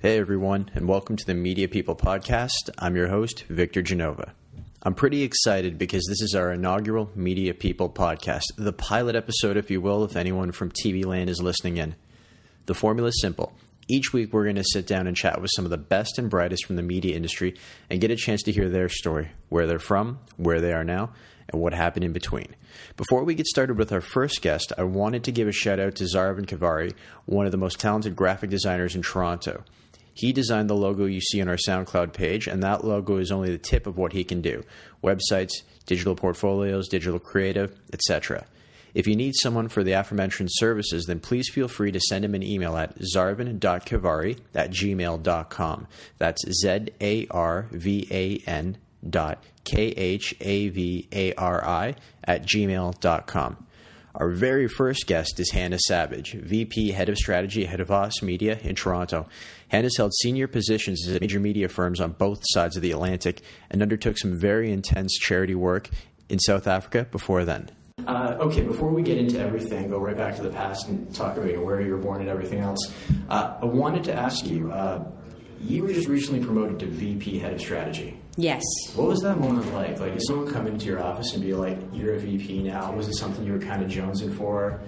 [0.00, 2.70] Hey everyone, and welcome to the Media People Podcast.
[2.78, 4.32] I'm your host, Victor Genova.
[4.84, 9.72] I'm pretty excited because this is our inaugural Media People Podcast, the pilot episode, if
[9.72, 11.96] you will, if anyone from TV Land is listening in.
[12.66, 13.52] The formula is simple.
[13.88, 16.30] Each week, we're going to sit down and chat with some of the best and
[16.30, 17.56] brightest from the media industry
[17.90, 21.10] and get a chance to hear their story, where they're from, where they are now,
[21.48, 22.54] and what happened in between.
[22.96, 25.96] Before we get started with our first guest, I wanted to give a shout out
[25.96, 26.94] to Zarvan Khavari,
[27.26, 29.64] one of the most talented graphic designers in Toronto.
[30.18, 33.52] He designed the logo you see on our SoundCloud page, and that logo is only
[33.52, 34.64] the tip of what he can do
[35.00, 38.44] websites, digital portfolios, digital creative, etc.
[38.94, 42.34] If you need someone for the aforementioned services, then please feel free to send him
[42.34, 45.86] an email at zarvan.khavari at gmail.com.
[46.18, 48.76] That's Z A R V A N
[49.08, 53.67] dot K H A V A R I at gmail.com.
[54.18, 58.74] Our very first guest is Hannah Savage, VP Head of Strategy at Havas Media in
[58.74, 59.28] Toronto.
[59.68, 63.80] Hannah's held senior positions at major media firms on both sides of the Atlantic and
[63.80, 65.88] undertook some very intense charity work
[66.28, 67.70] in South Africa before then.
[68.08, 71.36] Uh, okay, before we get into everything, go right back to the past and talk
[71.36, 72.92] about where you were born and everything else.
[73.28, 75.04] Uh, I wanted to ask you uh,
[75.60, 78.18] you were just recently promoted to VP Head of Strategy.
[78.40, 78.62] Yes.
[78.94, 79.98] What was that moment like?
[79.98, 82.92] Like, did someone come into your office and be like, "You're a VP now"?
[82.92, 84.78] Was it something you were kind of jonesing for?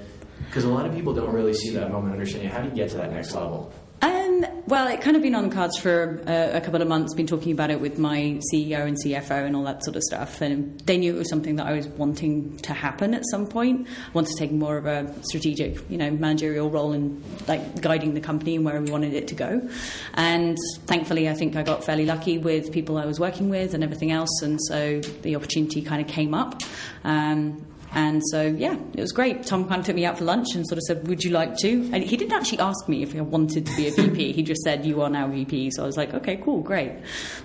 [0.47, 2.91] Because a lot of people don't really see that moment, understanding how do you get
[2.91, 3.73] to that next level.
[4.03, 7.15] Um, well, it kind of been on the cards for uh, a couple of months.
[7.15, 10.41] Been talking about it with my CEO and CFO and all that sort of stuff,
[10.41, 13.87] and they knew it was something that I was wanting to happen at some point.
[13.89, 18.15] I wanted to take more of a strategic, you know, managerial role in like guiding
[18.15, 19.69] the company and where we wanted it to go.
[20.15, 20.57] And
[20.87, 24.13] thankfully, I think I got fairly lucky with people I was working with and everything
[24.13, 26.63] else, and so the opportunity kind of came up.
[27.05, 29.45] Um, and so, yeah, it was great.
[29.45, 31.57] Tom kind of took me out for lunch and sort of said, Would you like
[31.59, 31.91] to?
[31.93, 34.33] And he didn't actually ask me if I wanted to be a VP.
[34.33, 35.73] he just said, You are now VP.
[35.73, 36.93] So I was like, Okay, cool, great.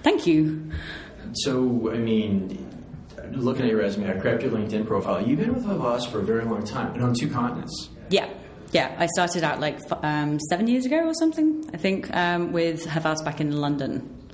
[0.03, 0.71] Thank you.
[1.33, 2.69] So, I mean,
[3.31, 5.25] looking at your resume, I crept your LinkedIn profile.
[5.25, 7.89] You've been with Havas for a very long time and on two continents.
[8.09, 8.29] Yeah.
[8.71, 12.85] Yeah, I started out like um, seven years ago or something, I think, um, with
[12.85, 14.27] Havas back in London.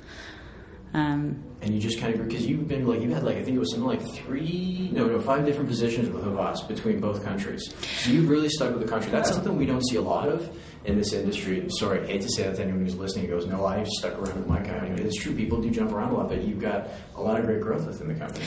[0.94, 3.56] Um, and you just kind of because you've been like you had like I think
[3.56, 7.74] it was something like three no no five different positions with Havas between both countries.
[8.00, 9.12] So you've really stuck with the country.
[9.12, 10.50] That's something we don't see a lot of
[10.86, 11.66] in this industry.
[11.80, 13.28] Sorry, I hate to say that to anyone who's listening.
[13.28, 15.02] Goes, no, I've stuck around with my company.
[15.02, 17.62] It's true, people do jump around a lot, but you've got a lot of great
[17.62, 18.46] growth within the company.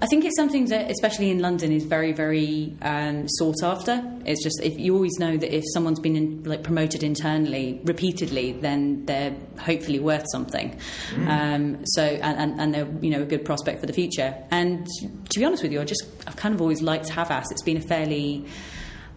[0.00, 4.02] I think it's something that, especially in London, is very, very um, sought after.
[4.26, 8.52] It's just if you always know that if someone's been in, like promoted internally repeatedly,
[8.52, 10.78] then they're hopefully worth something.
[11.14, 11.28] Mm.
[11.28, 14.34] Um, so and, and, they're you know a good prospect for the future.
[14.50, 14.86] And
[15.30, 17.50] to be honest with you, I just I've kind of always liked Havas.
[17.50, 18.44] It's been a fairly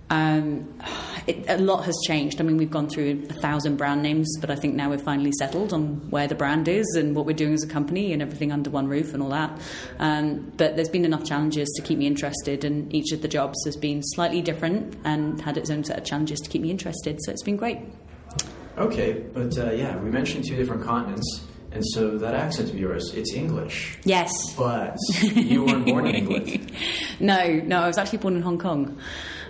[0.09, 0.73] um,
[1.27, 2.41] it, a lot has changed.
[2.41, 5.31] I mean, we've gone through a thousand brand names, but I think now we're finally
[5.37, 8.51] settled on where the brand is and what we're doing as a company and everything
[8.51, 9.59] under one roof and all that.
[9.99, 13.63] Um, but there's been enough challenges to keep me interested, and each of the jobs
[13.65, 17.19] has been slightly different and had its own set of challenges to keep me interested.
[17.23, 17.79] So it's been great.
[18.77, 21.45] Okay, but uh, yeah, we mentioned two different continents.
[21.71, 23.99] And so that accent of yours, it's English.
[24.03, 24.31] Yes.
[24.57, 26.71] But you weren't born in England.
[27.19, 28.97] no, no, I was actually born in Hong Kong.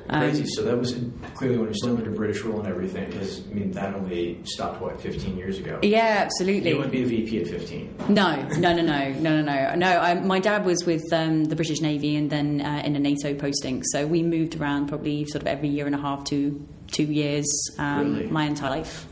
[0.10, 0.42] Crazy.
[0.42, 0.96] Um, so that was
[1.36, 4.82] clearly when you're still under British rule and everything, because I mean that only stopped
[4.82, 5.80] what 15 years ago.
[5.84, 6.72] Yeah, absolutely.
[6.72, 7.96] You wouldn't be a VP at 15.
[8.10, 9.76] No, no, no, no, no, no, no.
[9.76, 13.00] No, I, my dad was with um, the British Navy and then uh, in a
[13.00, 16.68] NATO posting, so we moved around probably sort of every year and a half to
[16.88, 18.28] two years um, really?
[18.32, 19.06] my entire life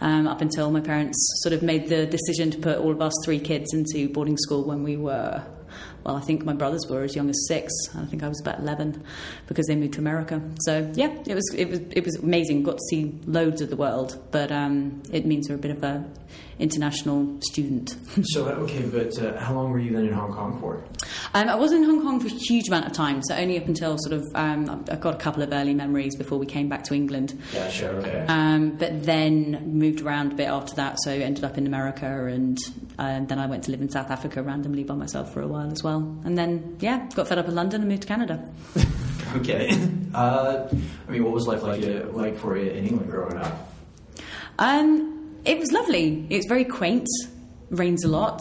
[0.00, 3.12] um, up until my parents sort of made the decision to put all of us
[3.24, 5.40] three kids into boarding school when we were
[6.04, 7.72] well, I think my brothers were as young as six.
[7.96, 9.04] I think I was about eleven
[9.46, 10.40] because they moved to America.
[10.60, 12.62] So yeah, it was it was it was amazing.
[12.62, 15.82] Got to see loads of the world, but um, it means we're a bit of
[15.82, 16.04] a
[16.58, 17.96] international student.
[18.24, 20.82] so okay, but uh, how long were you then in Hong Kong for?
[21.32, 23.66] Um, I was in Hong Kong for a huge amount of time, so only up
[23.66, 26.82] until sort of um, I've got a couple of early memories before we came back
[26.84, 27.40] to England.
[27.54, 28.24] Yeah, sure, okay.
[28.26, 32.58] Um, but then moved around a bit after that, so ended up in America, and
[32.98, 35.70] uh, then I went to live in South Africa randomly by myself for a while
[35.70, 35.98] as well.
[36.24, 38.52] And then yeah, got fed up in London and moved to Canada.
[39.36, 39.70] okay.
[40.12, 40.68] Uh,
[41.06, 43.72] I mean, what was life like uh, like for you in England growing up?
[44.58, 46.26] Um, it was lovely.
[46.28, 47.06] It's very quaint.
[47.70, 48.40] Rains a lot.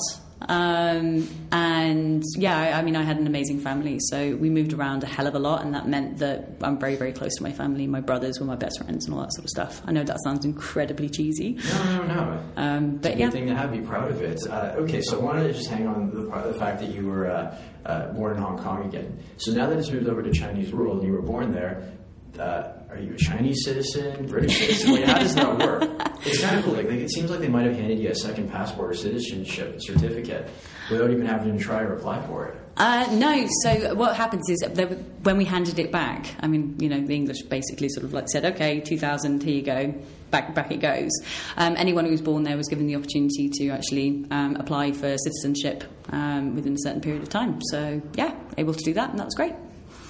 [0.50, 5.04] Um, and yeah, I, I, mean, I had an amazing family, so we moved around
[5.04, 7.52] a hell of a lot, and that meant that I'm very, very close to my
[7.52, 7.86] family.
[7.86, 9.82] My brothers were my best friends, and all that sort of stuff.
[9.86, 11.60] I know that sounds incredibly cheesy.
[11.70, 12.44] No, no, no.
[12.58, 13.72] Um, but yeah, thing to have.
[13.72, 14.42] Be proud of it.
[14.50, 17.30] Uh, okay, so I wanted to just hang on the, the fact that you were
[17.30, 17.56] uh,
[17.86, 19.24] uh, born in Hong Kong again.
[19.38, 21.92] So now that it's moved over to Chinese rule, and you were born there.
[22.38, 24.92] Uh, are you a Chinese citizen, British citizen?
[24.94, 25.84] Like, how does that work?
[26.26, 26.74] It's kind of cool.
[26.74, 29.78] Like, like, it seems like they might have handed you a second passport or citizenship
[29.80, 30.50] certificate
[30.92, 32.56] without even having to try or apply for it.
[32.78, 33.48] Uh, no.
[33.64, 34.90] So what happens is that
[35.24, 38.28] when we handed it back, I mean, you know, the English basically sort of like
[38.30, 39.94] said, "Okay, 2000, here you go."
[40.32, 41.10] Back, back it goes.
[41.58, 45.18] Um, anyone who was born there was given the opportunity to actually um, apply for
[45.18, 47.60] citizenship um, within a certain period of time.
[47.72, 49.54] So, yeah, able to do that, and that was great.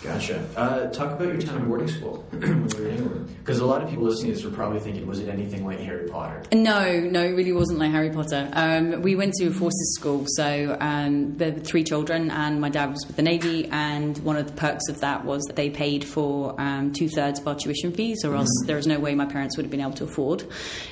[0.03, 0.47] Gotcha.
[0.55, 3.35] Uh, talk about your time at boarding school when you were in England.
[3.39, 5.79] Because a lot of people listening to this were probably thinking, was it anything like
[5.79, 6.43] Harry Potter?
[6.53, 8.49] No, no, it really wasn't like Harry Potter.
[8.53, 12.69] Um, we went to a forces school, so um, there were three children, and my
[12.69, 15.69] dad was with the Navy, and one of the perks of that was that they
[15.69, 18.67] paid for um, two thirds of our tuition fees, or else mm-hmm.
[18.67, 20.43] there was no way my parents would have been able to afford.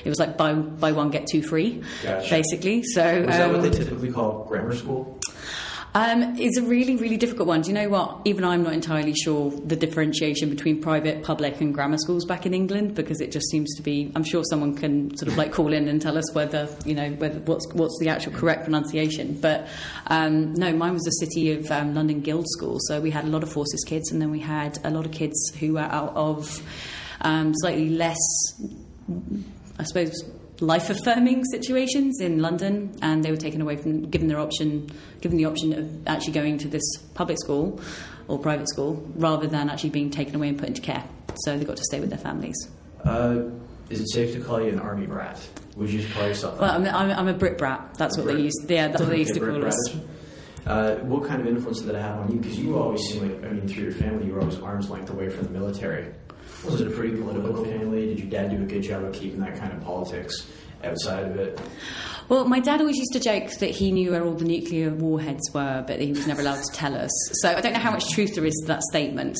[0.04, 2.28] It was like buy, buy one, get two free, gotcha.
[2.28, 2.82] basically.
[2.82, 5.17] So, Was that what they um, typically call grammar school?
[5.94, 7.62] Um, it's a really, really difficult one.
[7.62, 8.20] Do you know what?
[8.24, 12.52] Even I'm not entirely sure the differentiation between private, public, and grammar schools back in
[12.52, 14.12] England because it just seems to be.
[14.14, 17.10] I'm sure someone can sort of like call in and tell us whether you know
[17.12, 19.40] whether what's what's the actual correct pronunciation.
[19.40, 19.66] But
[20.08, 23.28] um, no, mine was the City of um, London Guild School, so we had a
[23.28, 26.14] lot of forces kids, and then we had a lot of kids who were out
[26.14, 26.62] of
[27.22, 28.18] um, slightly less,
[29.78, 30.12] I suppose
[30.60, 34.90] life affirming situations in London, and they were taken away from given their option,
[35.20, 37.80] given the option of actually going to this public school
[38.26, 41.04] or private school rather than actually being taken away and put into care.
[41.44, 42.56] So they got to stay with their families.
[43.04, 43.50] Uh,
[43.90, 45.40] is it safe to call you an army brat?
[45.76, 46.60] Would you call yourself?
[46.60, 47.94] Well, I'm, I'm, I'm, a Brit brat.
[47.96, 48.36] That's what Brit.
[48.36, 48.68] they used.
[48.68, 49.96] Yeah, that's what they used to call us.
[50.66, 52.40] Uh, what kind of influence did that have on you?
[52.40, 55.08] Because you always seem like, I mean, through your family, you were always arm's length
[55.08, 56.12] away from the military.
[56.64, 58.06] Was it a pretty political family?
[58.06, 60.46] Did your dad do a good job of keeping that kind of politics
[60.84, 61.60] outside of it?
[62.28, 65.50] Well, my dad always used to joke that he knew where all the nuclear warheads
[65.54, 67.10] were, but he was never allowed to tell us.
[67.40, 69.38] So I don't know how much truth there is to that statement.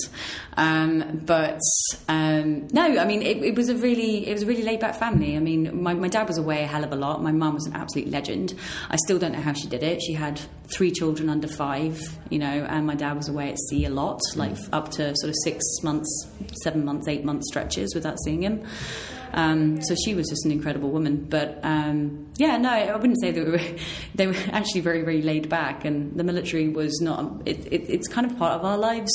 [0.57, 1.61] Um, but
[2.09, 4.95] um, no, I mean, it, it, was a really, it was a really laid back
[4.95, 5.37] family.
[5.37, 7.23] I mean, my, my dad was away a hell of a lot.
[7.23, 8.55] My mum was an absolute legend.
[8.89, 10.01] I still don't know how she did it.
[10.01, 10.41] She had
[10.73, 12.01] three children under five,
[12.31, 15.29] you know, and my dad was away at sea a lot, like up to sort
[15.29, 16.27] of six months,
[16.63, 18.65] seven months, eight month stretches without seeing him.
[19.33, 21.27] Um, so she was just an incredible woman.
[21.29, 23.61] But um, yeah, no, I wouldn't say they were.
[24.15, 27.43] They were actually very, very laid back, and the military was not.
[27.47, 29.13] It, it, it's kind of part of our lives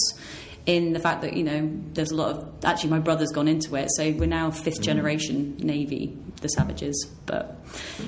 [0.65, 3.75] in the fact that you know there's a lot of actually my brother's gone into
[3.75, 4.83] it so we're now fifth mm.
[4.83, 7.59] generation navy the savages but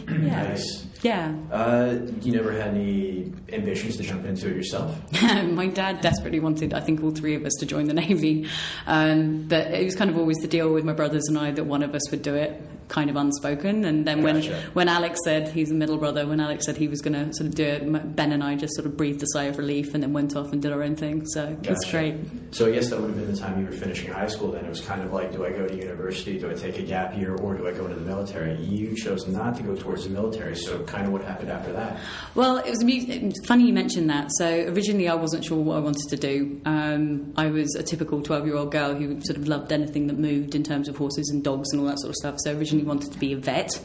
[0.08, 0.86] yeah nice.
[1.06, 4.98] Yeah uh, you never had any ambitions to jump into it yourself
[5.44, 8.48] my dad desperately wanted i think all three of us to join the navy
[8.88, 11.66] um, but it was kind of always the deal with my brothers and i that
[11.66, 13.86] one of us would do it kind of unspoken.
[13.86, 14.62] And then when gotcha.
[14.74, 17.48] when Alex said he's a middle brother, when Alex said he was going to sort
[17.48, 20.04] of do it, Ben and I just sort of breathed a sigh of relief and
[20.04, 21.25] then went off and did our own thing.
[21.28, 21.72] So gotcha.
[21.72, 22.16] it's great.
[22.51, 24.51] So I guess that would have been the time you were finishing high school.
[24.51, 26.40] Then it was kind of like, do I go to university?
[26.40, 28.62] Do I take a gap year, or do I go into the military?
[28.62, 30.56] You chose not to go towards the military.
[30.56, 32.00] So kind of what happened after that?
[32.36, 32.84] Well, it was,
[33.48, 34.30] funny you mentioned that.
[34.38, 36.62] So originally I wasn't sure what I wanted to do.
[36.66, 40.18] Um, I was a typical twelve year old girl who sort of loved anything that
[40.20, 42.36] moved in terms of horses and dogs and all that sort of stuff.
[42.44, 43.80] So originally originally wanted to be a vet,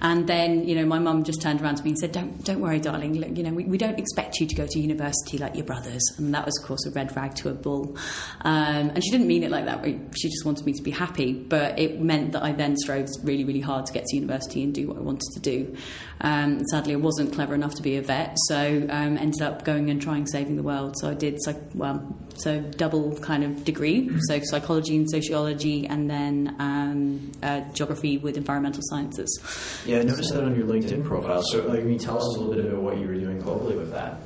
[0.00, 2.60] and then you know my mum just turned around to me and said, "Don't don't
[2.60, 3.18] worry, darling.
[3.18, 6.02] Look, you know we, we don't expect you to go to university like your brothers."
[6.18, 7.96] And that was of course a red rag to a bull.
[8.42, 9.84] Um, and she didn't mean it like that.
[9.84, 13.44] She just wanted me to be happy, but it meant that I then strove really
[13.44, 15.76] really hard to get to university and do what I wanted to do.
[16.20, 19.90] Um, sadly, I wasn't clever enough to be a vet, so um, ended up going
[19.90, 20.96] and trying saving the world.
[20.98, 26.10] So I did like well, so double kind of degree, so psychology and sociology, and
[26.10, 29.82] then um, uh, geography with environmental sciences.
[29.86, 31.42] Yeah, I noticed that on your LinkedIn profile.
[31.42, 33.76] So, like, can you tell us a little bit about what you were doing globally
[33.76, 34.20] with that?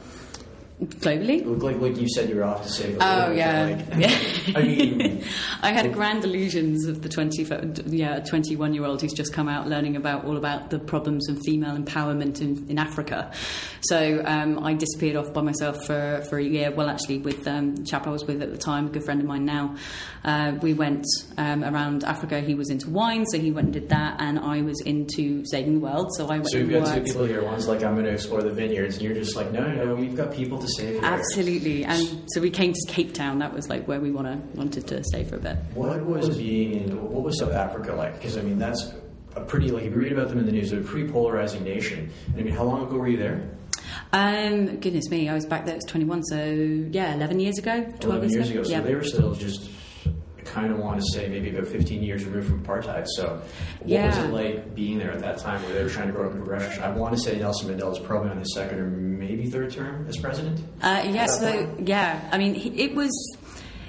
[0.80, 1.62] Globally.
[1.62, 2.96] Like, like you said, you were off to save.
[3.00, 4.56] Oh yeah, like, yeah.
[4.56, 5.24] I mean,
[5.62, 7.44] I had grand illusions of the twenty,
[7.86, 11.38] yeah, twenty-one year old who's just come out learning about all about the problems of
[11.44, 13.32] female empowerment in, in Africa.
[13.82, 16.70] So um, I disappeared off by myself for, for a year.
[16.70, 19.20] Well, actually, with um, the chap I was with at the time, a good friend
[19.20, 19.76] of mine now.
[20.22, 21.06] Uh, we went
[21.38, 22.40] um, around Africa.
[22.40, 25.74] He was into wine, so he went and did that, and I was into saving
[25.74, 26.10] the world.
[26.16, 26.50] So I went.
[26.50, 27.42] So you've got two people here.
[27.42, 29.94] One's like, "I'm going to explore the vineyards," and you're just like, "No, no, no
[29.94, 33.38] we've got people to save here." Absolutely, and so we came to Cape Town.
[33.38, 35.56] That was like where we wanna, wanted to stay for a bit.
[35.74, 37.10] What was being in?
[37.10, 38.14] What was South Africa like?
[38.14, 38.92] Because I mean, that's
[39.36, 41.64] a pretty like if you read about them in the news, they're a pretty polarizing
[41.64, 42.10] nation.
[42.36, 43.50] I mean, how long ago were you there?
[44.12, 45.74] Um, goodness me, I was back there.
[45.74, 46.36] It was 21, so
[46.90, 48.60] yeah, 11 years ago, 12 11 years ago.
[48.60, 48.68] ago.
[48.68, 48.80] So yeah.
[48.80, 49.70] they were still just
[50.50, 53.06] kind of want to say maybe about 15 years removed from apartheid.
[53.16, 53.40] So,
[53.80, 54.06] what yeah.
[54.06, 56.32] was it like being there at that time where they were trying to grow up
[56.32, 56.82] in progression?
[56.82, 60.06] I want to say Nelson Mandela was probably on his second or maybe third term
[60.08, 60.60] as president.
[60.82, 63.10] Uh, yeah, so, yeah, I mean, it was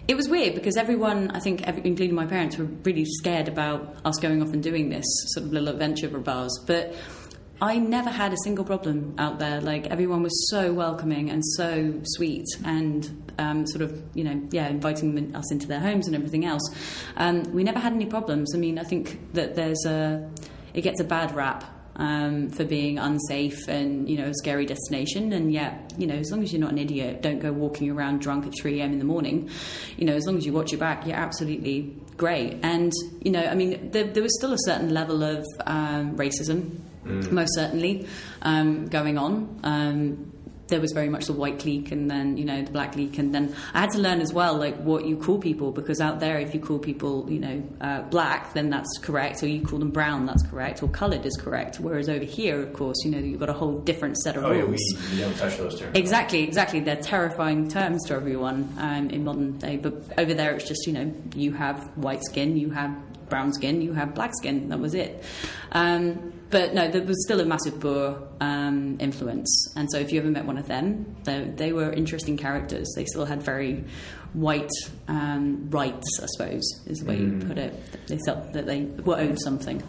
[0.07, 3.95] it was weird because everyone, I think, every, including my parents, were really scared about
[4.03, 6.59] us going off and doing this sort of little adventure of ours.
[6.67, 6.95] But
[7.61, 9.61] I never had a single problem out there.
[9.61, 14.67] Like everyone was so welcoming and so sweet, and um, sort of you know yeah
[14.67, 16.63] inviting us into their homes and everything else.
[17.17, 18.55] Um, we never had any problems.
[18.55, 20.27] I mean, I think that there's a
[20.73, 21.63] it gets a bad rap
[21.97, 25.31] um, for being unsafe and you know a scary destination.
[25.31, 28.21] And yet, you know, as long as you're not an idiot, don't go walking around
[28.21, 28.91] drunk at 3 a.m.
[28.91, 29.51] in the morning.
[29.97, 32.57] You know, as long as you watch your back, you're absolutely great.
[32.63, 32.91] And
[33.21, 37.31] you know, I mean, there, there was still a certain level of um, racism mm.
[37.31, 38.07] most certainly,
[38.41, 39.59] um, going on.
[39.63, 40.31] Um,
[40.71, 43.35] there was very much the white clique and then you know the black clique and
[43.35, 46.39] then I had to learn as well like what you call people because out there
[46.39, 49.43] if you call people you know uh, black then that's correct.
[49.43, 50.81] Or you call them brown that's correct.
[50.81, 51.79] Or coloured is correct.
[51.79, 54.49] Whereas over here of course you know you've got a whole different set of oh,
[54.49, 55.95] rules yeah, we, we, don't touch those terms.
[55.95, 56.79] Exactly exactly.
[56.79, 59.77] They're terrifying terms to everyone um, in modern day.
[59.77, 62.97] But over there it's just you know you have white skin you have
[63.29, 64.69] brown skin you have black skin.
[64.69, 65.23] That was it.
[65.73, 69.73] Um, but no, there was still a massive Boer um, influence.
[69.75, 72.91] And so if you ever met one of them, they, they were interesting characters.
[72.95, 73.83] They still had very
[74.33, 74.69] white
[75.07, 77.41] um, rights, I suppose, is the way mm.
[77.41, 78.07] you put it.
[78.07, 79.81] They felt that they were owed something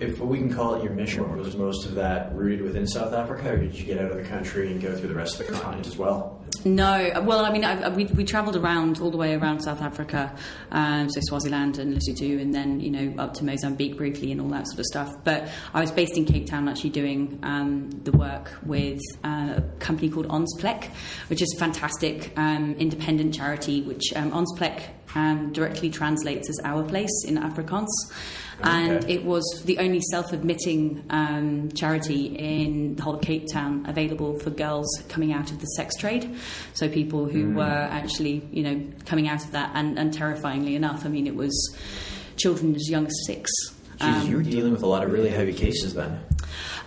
[0.00, 3.52] if we can call it your mission, was most of that rooted within South Africa,
[3.52, 5.52] or did you get out of the country and go through the rest of the
[5.52, 6.37] continent as well?
[6.64, 10.34] No, well, I mean, I, we, we travelled around all the way around South Africa,
[10.70, 14.48] um, so Swaziland and Lesotho, and then you know up to Mozambique briefly and all
[14.48, 15.14] that sort of stuff.
[15.24, 19.62] But I was based in Cape Town, actually doing um, the work with uh, a
[19.78, 20.90] company called Ons Plek,
[21.28, 24.12] which is a fantastic um, independent charity, which
[25.14, 27.88] um, um, directly translates as our place in Afrikaans
[28.60, 34.38] and it was the only self-admitting um, charity in the whole of Cape Town available
[34.38, 36.36] for girls coming out of the sex trade.
[36.74, 37.54] So people who mm.
[37.54, 41.36] were actually, you know, coming out of that, and, and terrifyingly enough, I mean, it
[41.36, 41.76] was
[42.36, 43.50] children as young as six.
[43.98, 46.20] Jeez, um, you were dealing with a lot of really heavy cases then.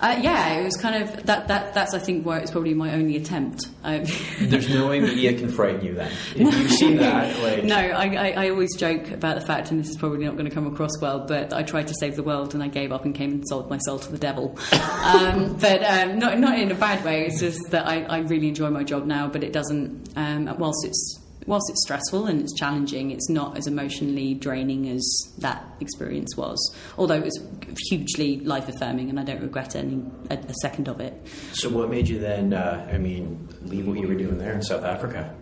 [0.01, 1.47] Uh, yeah, it was kind of that.
[1.47, 3.67] That that's I think where it's probably my only attempt.
[3.83, 4.03] Um,
[4.39, 6.11] There's no way media can frighten you then.
[6.35, 7.63] If you've seen that, like...
[7.63, 10.49] no, I, I, I, always joke about the fact, and this is probably not going
[10.49, 13.05] to come across well, but I tried to save the world and I gave up
[13.05, 14.57] and came and sold my soul to the devil.
[15.01, 17.25] Um, but um, not not in a bad way.
[17.25, 20.09] It's just that I, I really enjoy my job now, but it doesn't.
[20.15, 25.33] Um, whilst it's whilst it's stressful and it's challenging, it's not as emotionally draining as
[25.39, 26.75] that experience was.
[26.97, 27.47] Although it was
[27.89, 31.13] hugely life affirming, and I don't regret any a, a, second of it.
[31.53, 32.53] So, what made you then?
[32.53, 35.35] Uh, I mean, leave what you were doing there in South Africa?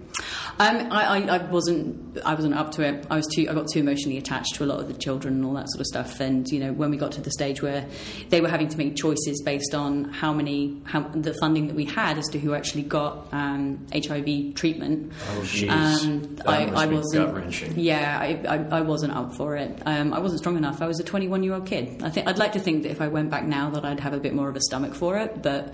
[0.61, 2.17] Um, I, I, I, wasn't.
[2.25, 3.07] I wasn't up to it.
[3.09, 3.47] I was too.
[3.49, 5.79] I got too emotionally attached to a lot of the children and all that sort
[5.79, 6.19] of stuff.
[6.19, 7.87] And you know, when we got to the stage where
[8.27, 11.85] they were having to make choices based on how many, how the funding that we
[11.85, 15.13] had as to who actually got um, HIV treatment.
[15.29, 15.69] Oh, jeez.
[15.69, 17.77] Um, I, I, wasn't.
[17.77, 19.81] Yeah, I, I, wasn't up for it.
[19.85, 20.81] Um, I wasn't strong enough.
[20.81, 22.03] I was a 21 year old kid.
[22.03, 24.13] I think I'd like to think that if I went back now, that I'd have
[24.13, 25.73] a bit more of a stomach for it, but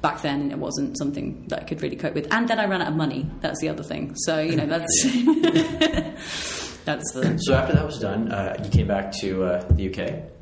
[0.00, 2.32] back then it wasn't something that I could really cope with.
[2.32, 3.28] And then I ran out of money.
[3.40, 4.14] That's the other thing.
[4.16, 5.02] So you know that's
[6.84, 7.38] that's the.
[7.40, 10.32] So after that was done, uh, you came back to uh, the UK.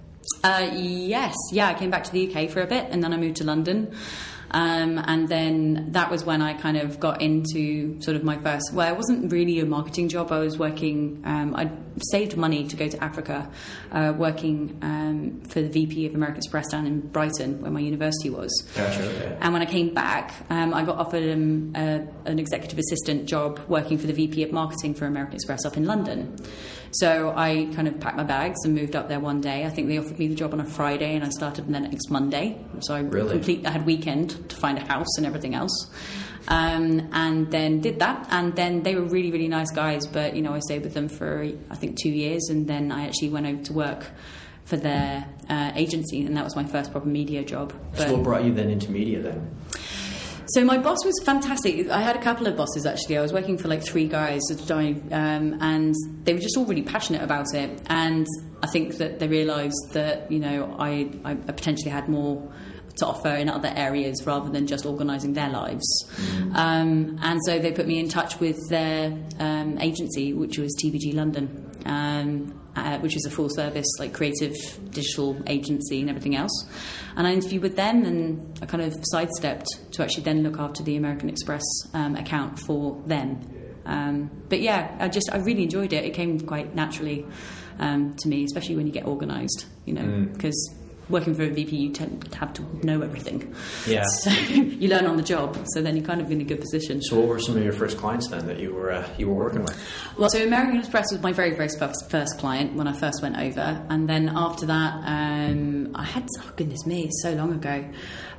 [0.42, 3.16] Uh, yes, yeah, I came back to the UK for a bit, and then I
[3.16, 3.94] moved to London.
[4.50, 8.72] Um, and then that was when I kind of got into sort of my first,
[8.72, 10.32] well, it wasn't really a marketing job.
[10.32, 11.70] I was working, um, I
[12.10, 13.50] saved money to go to Africa,
[13.92, 18.30] uh, working um, for the VP of American Express down in Brighton, where my university
[18.30, 18.50] was.
[18.74, 19.38] Gotcha, okay.
[19.40, 23.60] And when I came back, um, I got offered um, a, an executive assistant job
[23.68, 26.36] working for the VP of Marketing for American Express up in London.
[27.00, 29.64] So I kind of packed my bags and moved up there one day.
[29.64, 32.10] I think they offered me the job on a Friday, and I started the next
[32.10, 32.58] Monday.
[32.80, 33.32] So I really?
[33.32, 33.66] complete.
[33.66, 35.90] I had weekend to find a house and everything else.
[36.48, 40.06] Um, and then did that, and then they were really, really nice guys.
[40.06, 43.06] But you know, I stayed with them for I think two years, and then I
[43.06, 44.06] actually went over to work
[44.64, 47.72] for their uh, agency, and that was my first proper media job.
[47.92, 49.50] But, so, what brought you then into media then?
[50.48, 51.88] So my boss was fantastic.
[51.90, 53.18] I had a couple of bosses actually.
[53.18, 56.56] I was working for like three guys at the time, um, and they were just
[56.56, 57.80] all really passionate about it.
[57.86, 58.26] And
[58.62, 62.52] I think that they realised that you know I, I potentially had more
[62.98, 65.86] to offer in other areas rather than just organising their lives.
[66.16, 66.54] Mm.
[66.54, 71.14] Um, and so they put me in touch with their um, agency, which was TBG
[71.14, 71.70] London.
[71.84, 74.54] Um, uh, which is a full service like creative
[74.90, 76.68] digital agency and everything else.
[77.16, 80.83] And I interviewed with them, and I kind of sidestepped to actually then look after
[80.83, 81.64] the American Express
[81.95, 83.40] um, account for them.
[83.87, 86.04] Um, but yeah, I just I really enjoyed it.
[86.04, 87.26] It came quite naturally
[87.78, 90.71] um, to me, especially when you get organised, you know, because.
[90.73, 93.54] Mm working for a VP, you tend to have to know everything.
[93.86, 94.04] Yeah.
[94.22, 95.56] So you learn on the job.
[95.75, 97.00] So then you're kind of in a good position.
[97.02, 99.34] So, what were some of your first clients then that you were uh, you were
[99.34, 99.78] working with?
[100.18, 103.36] Well, so American Express was my very, very first, first client when I first went
[103.38, 107.84] over, and then after that, um, I had oh goodness me, so long ago.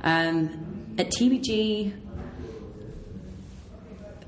[0.02, 1.92] Um, at TBG,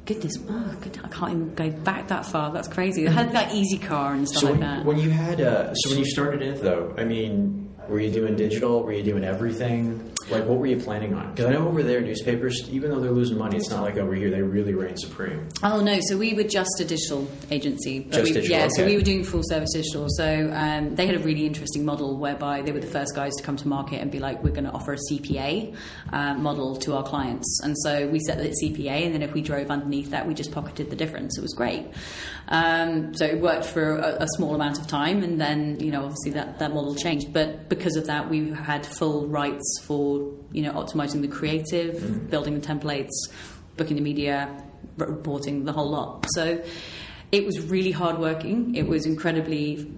[0.06, 2.52] goodness, oh, good, I can't even go back that far.
[2.52, 3.06] That's crazy.
[3.06, 4.84] I had like easyCar and stuff So like when, that.
[4.84, 8.36] when you had uh, so when you started it though, I mean, were you doing
[8.36, 8.82] digital?
[8.84, 10.12] Were you doing everything?
[10.30, 11.30] Like, what were you planning on?
[11.30, 14.14] Because I know over there, newspapers, even though they're losing money, it's not like over
[14.14, 15.48] here they really reign supreme.
[15.62, 15.98] Oh no!
[16.08, 18.00] So we were just a digital agency.
[18.00, 18.68] But Just we, digital, yeah.
[18.68, 20.06] So we were doing full service digital.
[20.10, 23.42] So um, they had a really interesting model whereby they were the first guys to
[23.42, 25.74] come to market and be like, "We're going to offer a CPA
[26.12, 29.42] uh, model to our clients." And so we set that CPA, and then if we
[29.42, 31.38] drove underneath that, we just pocketed the difference.
[31.38, 31.86] It was great.
[32.48, 36.04] Um, so it worked for a, a small amount of time, and then you know
[36.04, 37.32] obviously that that model changed.
[37.32, 40.19] But because of that, we had full rights for
[40.52, 43.10] you know optimizing the creative, building the templates,
[43.76, 44.62] booking the media,
[44.96, 46.26] reporting the whole lot.
[46.34, 46.62] So
[47.32, 48.74] it was really hardworking.
[48.74, 49.90] It was incredibly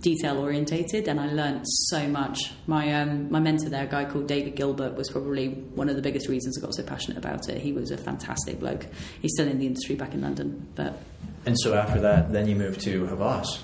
[0.00, 2.52] detail orientated, and I learnt so much.
[2.66, 6.02] My um, my mentor there, a guy called David Gilbert, was probably one of the
[6.02, 7.60] biggest reasons I got so passionate about it.
[7.60, 8.86] He was a fantastic bloke.
[9.20, 10.98] He's still in the industry back in London, but
[11.46, 13.60] And so after that, then you moved to Havas.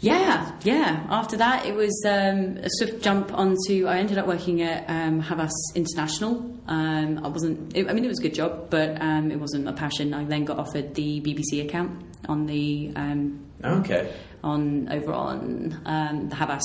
[0.00, 1.06] Yeah, yeah.
[1.10, 3.86] After that, it was um, a swift jump onto.
[3.86, 6.54] I ended up working at um, Havas International.
[6.68, 7.76] Um, I wasn't.
[7.76, 10.14] It, I mean, it was a good job, but um, it wasn't a passion.
[10.14, 14.12] I then got offered the BBC account on the um, Okay.
[14.44, 16.62] on over on um, the Havas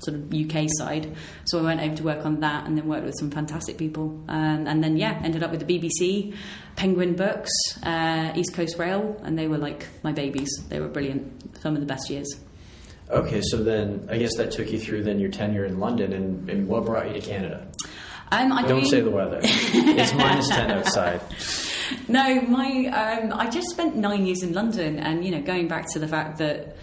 [0.00, 1.16] sort of UK side.
[1.46, 4.22] So I went over to work on that, and then worked with some fantastic people.
[4.28, 6.36] Um, and then yeah, ended up with the BBC,
[6.76, 7.50] Penguin Books,
[7.82, 10.50] uh, East Coast Rail, and they were like my babies.
[10.68, 11.56] They were brilliant.
[11.62, 12.28] Some of the best years.
[13.10, 16.50] Okay, so then I guess that took you through then your tenure in London, and,
[16.50, 17.66] and what brought you to Canada?
[18.32, 19.38] Um, I Don't think- say the weather.
[19.42, 21.20] it's minus ten outside.
[22.08, 25.86] No, my um, I just spent nine years in London, and you know, going back
[25.92, 26.76] to the fact that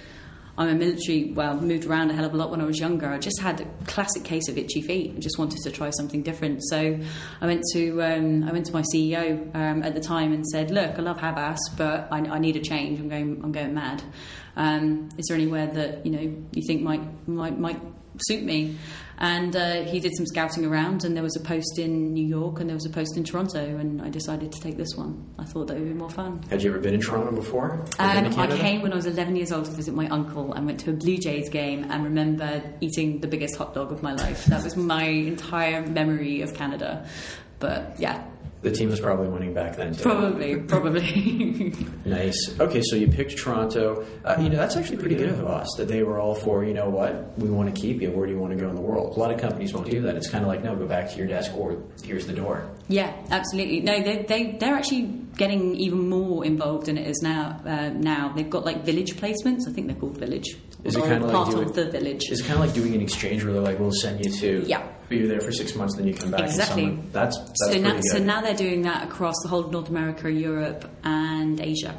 [0.56, 3.10] I'm a military, well, moved around a hell of a lot when I was younger.
[3.10, 5.14] I just had a classic case of itchy feet.
[5.16, 6.64] I just wanted to try something different.
[6.66, 7.00] So
[7.42, 10.70] I went to um, I went to my CEO um, at the time and said,
[10.70, 13.00] "Look, I love Havas, but I, I need a change.
[13.00, 14.04] I'm going I'm going mad.
[14.56, 17.82] Um, is there anywhere that you know you think might might might
[18.28, 18.78] suit me?"
[19.20, 22.60] And uh, he did some scouting around, and there was a post in New York,
[22.60, 25.34] and there was a post in Toronto, and I decided to take this one.
[25.38, 26.44] I thought that would be more fun.
[26.50, 27.86] Had you ever been in Toronto before?
[28.00, 30.80] Um, I came when I was 11 years old to visit my uncle and went
[30.82, 34.46] to a Blue Jays game and remember eating the biggest hot dog of my life.
[34.46, 37.08] That was my entire memory of Canada.
[37.60, 38.26] But yeah,
[38.64, 39.94] The team was probably winning back then.
[39.94, 40.02] Too.
[40.04, 41.76] probably, probably.
[42.06, 42.58] Nice.
[42.60, 44.06] Okay, so you picked Toronto.
[44.24, 46.74] Uh, you know, that's actually pretty good of us that they were all for, you
[46.74, 48.10] know what, we want to keep you.
[48.12, 49.16] Where do you want to go in the world?
[49.16, 50.16] A lot of companies won't do that.
[50.16, 52.70] It's kind of like, no, go back to your desk or here's the door.
[52.88, 53.82] yeah, absolutely.
[53.82, 55.04] No, they, they, they're actually
[55.36, 57.60] getting even more involved than it is now.
[57.66, 59.68] Uh, now They've got like village placements.
[59.68, 60.56] I think they're called village.
[60.84, 62.22] Is it Or kinda like part doing- of the village?
[62.30, 64.88] It's kind of like doing an exchange where they're like, we'll send you to, Yeah.
[65.14, 66.42] Be you there for six months, then you come back.
[66.42, 66.98] Exactly.
[67.12, 70.32] that's that's so now, so now they're doing that across the whole of North America,
[70.32, 71.98] Europe, and Asia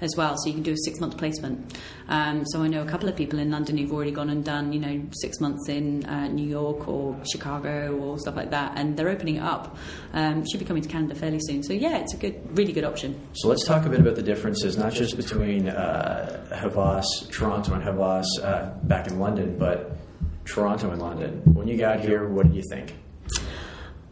[0.00, 0.36] as well.
[0.38, 1.78] So you can do a six month placement.
[2.08, 4.72] Um, so I know a couple of people in London who've already gone and done,
[4.72, 8.96] you know, six months in uh, New York or Chicago or stuff like that, and
[8.96, 9.76] they're opening it up.
[10.12, 11.62] Um, should be coming to Canada fairly soon.
[11.62, 13.20] So yeah, it's a good, really good option.
[13.34, 17.82] So let's talk a bit about the differences, not just between uh, Havas, Toronto, and
[17.82, 19.96] Havas uh, back in London, but
[20.50, 21.42] Toronto and London.
[21.44, 22.94] When you got here, what did you think?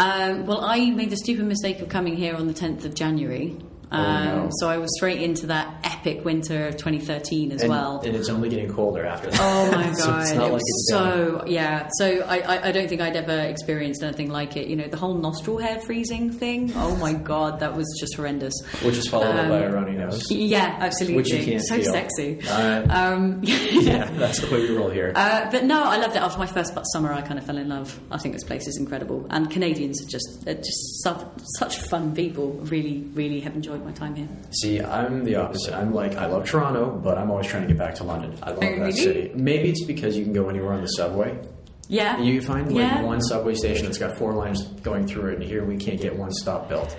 [0.01, 3.57] Um, well, I made the stupid mistake of coming here on the 10th of January.
[3.91, 4.49] Um, Oh, no.
[4.61, 8.01] So I was straight into that epic winter of 2013 as And, well.
[8.05, 9.41] and it's only getting colder after that.
[9.41, 9.95] Oh my god!
[9.97, 11.43] so it's not it like was it's down.
[11.47, 11.89] yeah.
[11.99, 14.69] So I, I, I don't think I'd ever experienced anything like it.
[14.69, 16.73] You know, the whole nostril hair freezing thing.
[16.77, 18.55] Oh my god, that was just horrendous.
[18.83, 20.23] Which is followed up by a Um, runny nose.
[20.31, 21.17] Yeah, absolutely.
[21.17, 21.93] Which you can't so feel.
[21.93, 22.41] sexy.
[22.49, 25.13] Uh, Um, yeah, that's the way we roll here.
[25.15, 26.19] Uh, but no, I loved it.
[26.23, 27.99] After my first summer, I kind of fell in love.
[28.11, 31.21] I think this place is incredible, and Canadians are just are just such,
[31.59, 32.53] such fun people.
[32.65, 34.29] Really, really have enjoyed my time here.
[34.51, 35.75] See, I'm the opposite.
[35.75, 38.35] I'm like, I love Toronto, but I'm always trying to get back to London.
[38.43, 39.31] I love Oh, that city.
[39.35, 41.39] Maybe it's because you can go anywhere on the subway.
[41.91, 43.03] Yeah, You find like Yeah.
[43.03, 46.15] one subway station that's got four lines going through it, and here we can't get
[46.19, 46.95] one stop built.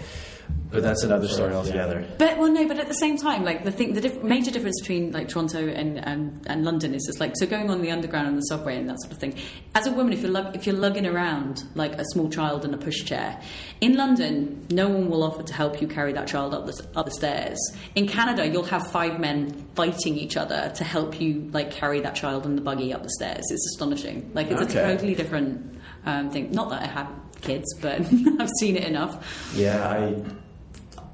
[0.71, 2.05] But that's another story altogether.
[2.19, 2.67] But well, no.
[2.67, 5.67] But at the same time, like the thing, the diff- major difference between like Toronto
[5.67, 8.77] and, and, and London is just like so going on the underground and the subway
[8.77, 9.33] and that sort of thing.
[9.73, 12.73] As a woman, if you're lug- if you're lugging around like a small child in
[12.75, 13.41] a pushchair,
[13.81, 17.05] in London, no one will offer to help you carry that child up the up
[17.05, 17.57] the stairs.
[17.95, 22.13] In Canada, you'll have five men fighting each other to help you like carry that
[22.13, 23.43] child in the buggy up the stairs.
[23.49, 24.29] It's astonishing.
[24.35, 24.79] Like it's Okay.
[24.79, 26.51] a totally different um, thing.
[26.51, 27.09] Not that I have
[27.41, 28.01] kids, but
[28.39, 29.51] I've seen it enough.
[29.55, 30.15] Yeah, I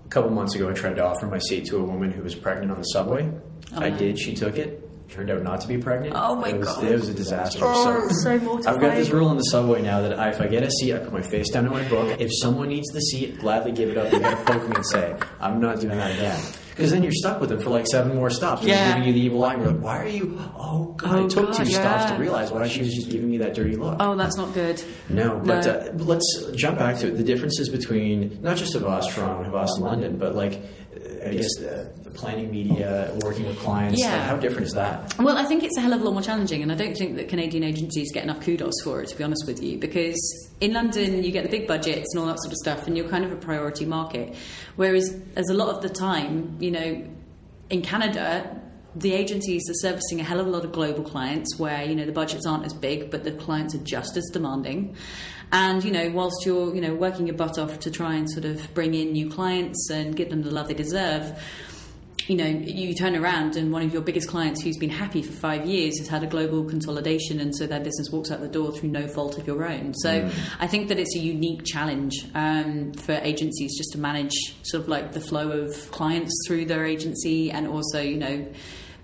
[0.06, 2.36] a couple months ago I tried to offer my seat to a woman who was
[2.36, 3.30] pregnant on the subway.
[3.74, 3.98] Oh, I no.
[3.98, 4.20] did.
[4.20, 4.82] She took it.
[5.08, 6.16] Turned out not to be pregnant.
[6.18, 6.84] Oh, my it was, God.
[6.84, 7.60] It was a disaster.
[7.62, 10.64] Oh, so I've got this rule on the subway now that I, if I get
[10.64, 12.20] a seat, I put my face down in my book.
[12.20, 14.12] If someone needs the seat, gladly give it up.
[14.12, 16.44] You got to poke me and say, "I'm not doing that again."
[16.76, 18.62] Because then you're stuck with them for like seven more stops.
[18.62, 18.90] And Yeah.
[18.96, 19.56] giving you the evil eye.
[19.56, 21.16] You're like, "Why are you?" Oh God!
[21.20, 23.54] Oh, it took God, two stops to realize why she was just giving me that
[23.54, 23.96] dirty look.
[24.00, 24.82] Oh, that's not good.
[25.08, 25.72] No, but No.
[25.72, 27.18] Uh, let's jump back to it.
[27.18, 30.62] The differences between not just Havas Toronto and Havas London, but like
[30.96, 34.00] I guess the, the planning media, working with clients.
[34.00, 34.16] Yeah.
[34.16, 35.18] like, how different is that?
[35.20, 37.18] Well, I think it's a hell of a lot more challenging, and I don't think
[37.18, 40.18] that Canadian agencies get enough kudos for it, to be honest with you, because
[40.62, 43.10] in London you get the big budgets and all that sort of stuff, and you're
[43.10, 44.36] kind of a priority market.
[44.76, 47.08] Whereas, as a lot of the time, you know,
[47.70, 48.62] in Canada,
[48.96, 52.06] the agencies are servicing a hell of a lot of global clients where, you know,
[52.06, 54.96] the budgets aren't as big, but the clients are just as demanding.
[55.52, 58.46] And, you know, whilst you're, you know, working your butt off to try and sort
[58.46, 61.40] of bring in new clients and give them the love they deserve,
[62.28, 65.32] you know, you turn around and one of your biggest clients who's been happy for
[65.32, 68.72] five years has had a global consolidation, and so their business walks out the door
[68.72, 69.94] through no fault of your own.
[69.94, 70.28] So
[70.60, 74.90] I think that it's a unique challenge um, for agencies just to manage sort of
[74.90, 78.48] like the flow of clients through their agency and also, you know,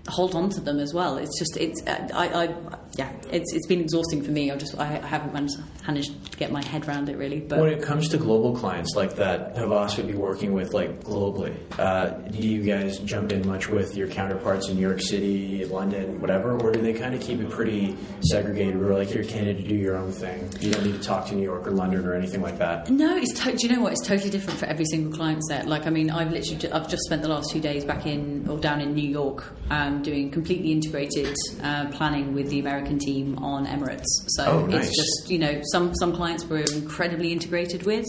[0.08, 1.16] hold on to them as well.
[1.16, 2.54] It's just, it's, uh, I, I,
[2.96, 4.50] yeah, it's, it's been exhausting for me.
[4.50, 7.40] I just, I haven't managed, managed to get my head around it really.
[7.40, 11.04] But When it comes to global clients like that, Havas would be working with like
[11.04, 11.54] globally.
[11.78, 16.20] Uh, do you guys jump in much with your counterparts in New York City, London,
[16.20, 18.80] whatever, or do they kind of keep it pretty segregated?
[18.80, 20.50] Where like you're Canada, to do your own thing.
[20.60, 22.90] You don't need to talk to New York or London or anything like that.
[22.90, 23.92] No, it's to- do you know what?
[23.92, 25.66] It's totally different for every single client set.
[25.68, 28.46] Like, I mean, I've literally ju- I've just spent the last two days back in
[28.48, 32.98] or down in New York, um, Um, doing completely integrated uh, planning with the American
[32.98, 34.06] team on Emirates.
[34.28, 34.88] So Oh, nice.
[34.88, 38.06] it's just you know some some clients we're incredibly integrated with,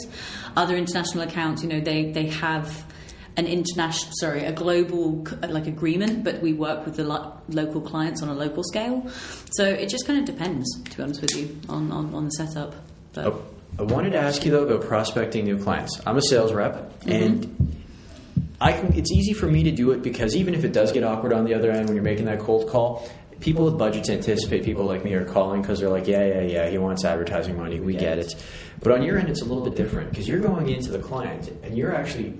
[0.56, 1.63] other international accounts.
[1.63, 2.86] You know, they they have
[3.36, 7.82] an international sorry a global uh, like agreement but we work with the lo- local
[7.82, 9.10] clients on a local scale
[9.54, 12.30] so it just kind of depends to be honest with you on on, on the
[12.30, 12.76] setup
[13.13, 13.43] but Oh,
[13.80, 16.00] I wanted to ask you though about prospecting new clients.
[16.06, 17.12] I'm a sales rep, mm-hmm.
[17.12, 17.83] and
[18.63, 18.93] I can.
[18.93, 21.43] It's easy for me to do it because even if it does get awkward on
[21.43, 23.06] the other end when you're making that cold call,
[23.41, 26.69] people with budgets anticipate people like me are calling because they're like, yeah, yeah, yeah,
[26.69, 27.82] he wants advertising money.
[27.82, 28.34] We get it.
[28.80, 31.49] But on your end, it's a little bit different because you're going into the client
[31.62, 32.39] and you're actually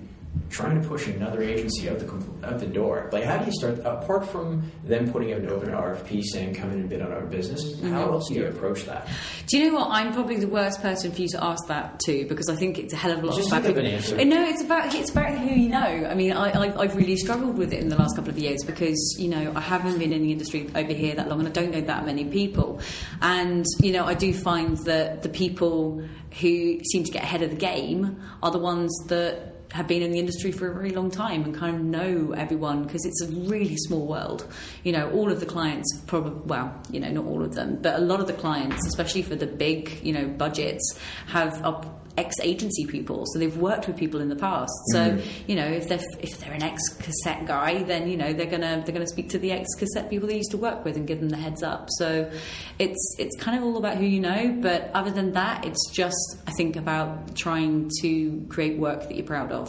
[0.50, 2.06] trying to push another agency out the
[2.46, 3.08] out the door.
[3.12, 3.80] Like, how do you start?
[3.80, 7.26] Apart from them putting out an open RFP saying, "Come in and bid on our
[7.26, 7.92] business," mm-hmm.
[7.92, 9.08] how else do you approach that?
[9.46, 9.90] Do you know what?
[9.90, 12.92] I'm probably the worst person for you to ask that to because I think it's
[12.92, 14.24] a hell of a lot Just about think of an answer.
[14.24, 15.78] No, it's about it's about who you know.
[16.08, 18.62] I mean, I, I, I've really struggled with it in the last couple of years
[18.64, 21.52] because you know I haven't been in the industry over here that long, and I
[21.52, 22.80] don't know that many people.
[23.20, 26.02] And you know, I do find that the people
[26.40, 30.12] who seem to get ahead of the game are the ones that have been in
[30.12, 33.26] the industry for a very long time and kind of know everyone because it's a
[33.26, 34.46] really small world.
[34.84, 37.96] You know, all of the clients probably, well, you know, not all of them, but
[37.96, 42.36] a lot of the clients, especially for the big, you know, budgets, have up ex
[42.42, 44.72] agency people, so they've worked with people in the past.
[44.92, 45.26] So mm.
[45.46, 48.82] you know, if they're if they're an ex Cossette guy, then you know they're gonna
[48.84, 51.20] they're gonna speak to the ex Cossette people they used to work with and give
[51.20, 51.88] them the heads up.
[51.98, 52.30] So
[52.78, 54.56] it's it's kind of all about who you know.
[54.60, 59.26] But other than that, it's just I think about trying to create work that you're
[59.26, 59.63] proud of.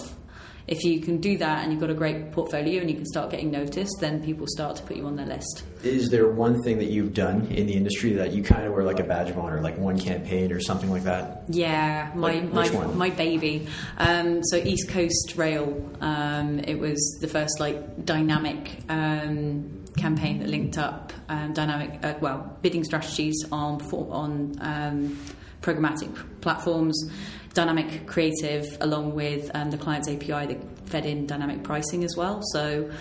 [0.68, 3.30] If you can do that and you've got a great portfolio and you can start
[3.30, 5.64] getting noticed, then people start to put you on their list.
[5.84, 8.84] Is there one thing that you've done in the industry that you kind of wear
[8.84, 11.44] like a badge of honor, like one campaign or something like that?
[11.50, 13.68] Yeah, my Like, my, my baby.
[14.00, 15.88] Um, so East Coast Rail.
[16.02, 22.16] Um, it was the first like dynamic um, campaign that linked up um, dynamic, uh,
[22.20, 25.20] well, bidding strategies on on um,
[25.62, 27.10] programmatic platforms,
[27.56, 32.42] dynamic creative, along with um, the client's API that fed in dynamic pricing as well.
[32.54, 32.92] So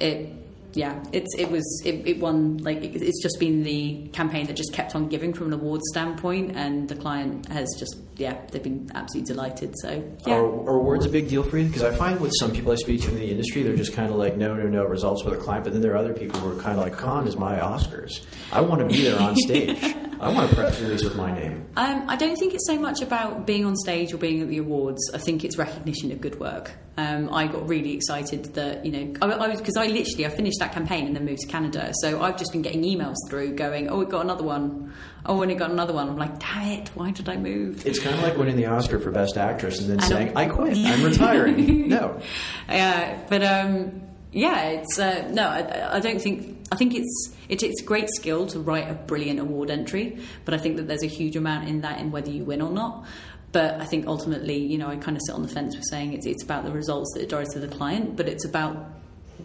[0.00, 0.34] it
[0.72, 4.56] yeah, it's it was it, it won like it, it's just been the campaign that
[4.56, 8.62] just kept on giving from an awards standpoint, and the client has just yeah they've
[8.62, 9.74] been absolutely delighted.
[9.80, 11.66] So yeah, Are, are awards a big deal for you?
[11.66, 14.10] Because I find with some people I speak to in the industry, they're just kind
[14.10, 15.64] of like, no, no, no, results for the client.
[15.64, 18.24] But then there are other people who are kind of like, Cannes is my Oscars.
[18.52, 19.96] I want to be there on stage.
[20.20, 21.66] I want a press release with my name.
[21.76, 24.58] Um, I don't think it's so much about being on stage or being at the
[24.58, 25.00] awards.
[25.14, 26.72] I think it's recognition of good work.
[26.98, 30.28] Um, I got really excited that you know I, I was because I literally I
[30.28, 31.92] finished that campaign and then moved to Canada.
[32.02, 34.92] So I've just been getting emails through going, oh, we got another one.
[35.24, 36.08] Oh, and it got another one.
[36.10, 37.86] I'm like, damn it, why did I move?
[37.86, 40.36] It's kind of like winning the Oscar for Best Actress and then I saying, don't-
[40.36, 41.88] I quit, I'm retiring.
[41.88, 42.20] no.
[42.68, 45.42] Yeah, but um, Yeah, it's uh, no.
[45.42, 46.68] I, I, don't think.
[46.70, 50.58] I think it's it takes great skill to write a brilliant award entry, but I
[50.58, 53.06] think that there's a huge amount in that in whether you win or not.
[53.52, 56.12] But I think ultimately, you know, I kind of sit on the fence with saying
[56.12, 58.76] it's it's about the results that it does to the client, but it's about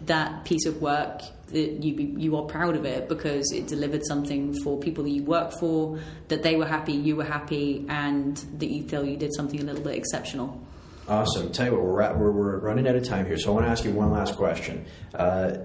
[0.04, 4.54] that piece of work that you you are proud of it because it delivered something
[4.62, 8.70] for people that you work for, that they were happy, you were happy, and that
[8.70, 10.60] you feel you did something a little bit exceptional.
[11.08, 11.52] Awesome.
[11.52, 13.66] Tell you what, we're, at, we're, we're running out of time here, so I want
[13.66, 14.84] to ask you one last question.
[15.14, 15.58] Uh,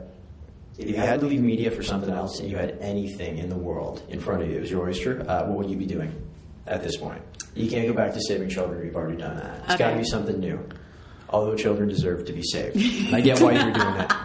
[0.77, 3.57] if you had to leave media for something else and you had anything in the
[3.57, 6.13] world in front of you, it was your oyster, uh, what would you be doing
[6.67, 7.21] at this point?
[7.55, 9.57] You can't go back to saving children, you've already done that.
[9.63, 9.77] It's okay.
[9.77, 10.63] got to be something new.
[11.29, 12.75] Although children deserve to be saved.
[12.75, 14.11] And I get why you're doing it.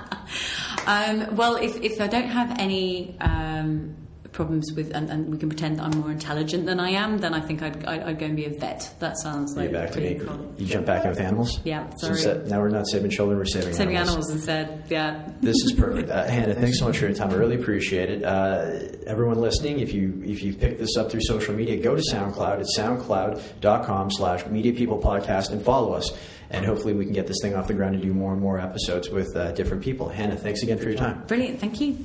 [0.89, 3.97] Um, well, if, if I don't have any um,
[4.37, 7.33] problems with, and, and, we can pretend that I'm more intelligent than I am, then
[7.33, 8.95] I think I'd, I'd, I'd go and be a vet.
[9.01, 10.21] That sounds like back to me.
[10.23, 10.55] Cool.
[10.59, 11.59] You jump back in with animals.
[11.65, 12.19] Yeah, sorry.
[12.19, 14.85] So now we're not saving children; we're saving saving animals, animals instead.
[14.91, 15.29] Yeah.
[15.41, 16.55] This is perfect, uh, Hannah.
[16.55, 17.31] Thanks so much for your time.
[17.31, 18.23] I really appreciate it.
[18.23, 22.03] Uh, everyone listening, if you if you picked this up through social media, go to
[22.13, 22.61] SoundCloud.
[22.61, 26.17] It's soundcloud.com/slash Media People Podcast and follow us.
[26.51, 28.61] And hopefully, we can get this thing off the ground and do more and more
[28.61, 30.09] episodes with uh, different people.
[30.09, 31.25] Hannah, thanks again for your time.
[31.27, 31.59] Brilliant.
[31.59, 31.97] Thank you.